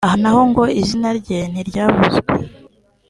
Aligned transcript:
aha 0.05 0.15
naho 0.21 0.41
ngo 0.49 0.63
izina 0.81 1.09
rye 1.19 1.39
ntiryavuzwe 1.51 2.33